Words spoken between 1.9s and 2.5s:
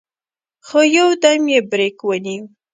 ونيو.